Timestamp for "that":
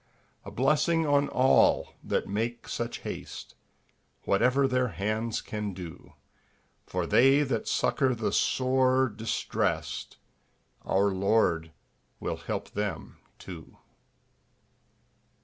2.03-2.27, 7.43-7.67